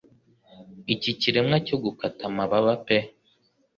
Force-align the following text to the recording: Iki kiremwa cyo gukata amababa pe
Iki 0.93 1.11
kiremwa 1.19 1.57
cyo 1.67 1.77
gukata 1.83 2.21
amababa 2.29 2.73
pe 2.85 2.97